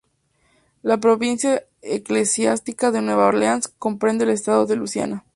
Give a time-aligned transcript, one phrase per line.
[0.81, 5.25] La provincia eclesiástica de Nueva Orleans comprende el estado de Luisiana.